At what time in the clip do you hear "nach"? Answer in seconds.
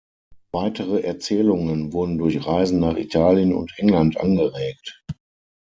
2.79-2.97